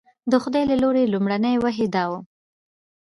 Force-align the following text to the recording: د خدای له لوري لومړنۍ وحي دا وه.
د 0.31 0.33
خدای 0.43 0.63
له 0.71 0.75
لوري 0.81 1.03
لومړنۍ 1.13 1.55
وحي 1.59 1.87
دا 1.95 2.03
وه. 2.09 2.19